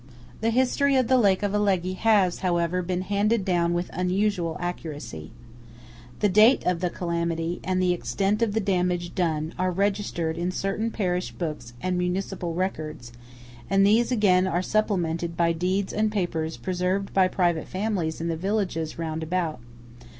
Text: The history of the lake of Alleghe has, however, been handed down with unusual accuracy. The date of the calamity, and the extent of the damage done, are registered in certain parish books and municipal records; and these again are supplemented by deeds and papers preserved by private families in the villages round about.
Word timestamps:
The 0.39 0.49
history 0.49 0.95
of 0.95 1.05
the 1.09 1.19
lake 1.19 1.43
of 1.43 1.53
Alleghe 1.53 1.93
has, 1.97 2.39
however, 2.39 2.81
been 2.81 3.01
handed 3.03 3.45
down 3.45 3.71
with 3.75 3.91
unusual 3.93 4.57
accuracy. 4.59 5.29
The 6.21 6.27
date 6.27 6.65
of 6.65 6.79
the 6.79 6.89
calamity, 6.89 7.59
and 7.63 7.79
the 7.79 7.93
extent 7.93 8.41
of 8.41 8.53
the 8.53 8.59
damage 8.59 9.13
done, 9.13 9.53
are 9.59 9.69
registered 9.69 10.39
in 10.39 10.49
certain 10.49 10.89
parish 10.89 11.29
books 11.31 11.73
and 11.81 11.99
municipal 11.99 12.55
records; 12.55 13.11
and 13.69 13.85
these 13.85 14.11
again 14.11 14.47
are 14.47 14.63
supplemented 14.63 15.37
by 15.37 15.51
deeds 15.53 15.93
and 15.93 16.11
papers 16.11 16.57
preserved 16.57 17.13
by 17.13 17.27
private 17.27 17.67
families 17.67 18.19
in 18.19 18.27
the 18.27 18.35
villages 18.35 18.97
round 18.97 19.21
about. 19.21 19.59